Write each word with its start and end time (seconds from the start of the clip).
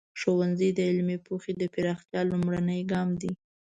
ښوونځی 0.19 0.69
د 0.73 0.79
علمي 0.89 1.17
پوهې 1.25 1.51
د 1.61 1.63
پراختیا 1.73 2.21
لومړنی 2.31 2.81
ګام 2.91 3.09
دی. 3.21 3.31